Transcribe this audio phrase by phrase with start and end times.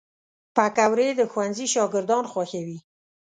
[0.55, 2.77] پکورې د ښوونځي شاګردان خوښوي